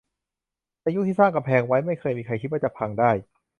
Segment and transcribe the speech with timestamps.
[0.81, 3.11] ในยุคที่สร้างกำแพงไว้ ไม่เคยมีใครคิดว่าจะพังได้